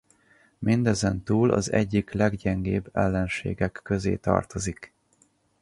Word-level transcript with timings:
Mindezen 0.59 1.23
túl 1.23 1.51
az 1.51 1.71
egyik 1.71 2.11
leggyengébb 2.11 2.89
ellenségek 2.93 3.79
közé 3.83 4.15
tartozik. 4.15 4.93